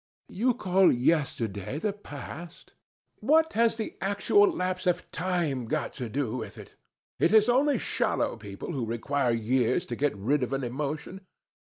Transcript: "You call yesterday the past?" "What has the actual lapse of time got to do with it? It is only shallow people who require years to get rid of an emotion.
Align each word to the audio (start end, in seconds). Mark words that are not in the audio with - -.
"You 0.29 0.55
call 0.55 0.91
yesterday 0.91 1.77
the 1.77 1.93
past?" 1.93 2.73
"What 3.19 3.53
has 3.53 3.75
the 3.75 3.97
actual 4.01 4.49
lapse 4.49 4.87
of 4.87 5.11
time 5.11 5.65
got 5.67 5.93
to 6.01 6.09
do 6.09 6.37
with 6.37 6.57
it? 6.57 6.73
It 7.19 7.31
is 7.31 7.47
only 7.47 7.77
shallow 7.77 8.35
people 8.35 8.71
who 8.71 8.83
require 8.83 9.29
years 9.29 9.85
to 9.85 9.95
get 9.95 10.15
rid 10.17 10.41
of 10.41 10.53
an 10.53 10.63
emotion. 10.63 11.21